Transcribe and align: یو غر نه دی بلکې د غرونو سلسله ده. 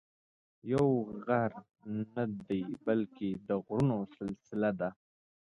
یو 0.71 0.87
غر 1.25 1.51
نه 2.13 2.23
دی 2.47 2.61
بلکې 2.85 3.29
د 3.47 3.49
غرونو 3.65 3.97
سلسله 4.17 4.69
ده. 4.79 4.89